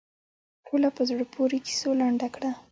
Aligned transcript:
ټوله 0.65 0.89
په 0.95 1.01
زړه 1.09 1.25
پورې 1.35 1.57
کیسو 1.65 1.89
لنډه 1.99 2.27
کړه. 2.35 2.51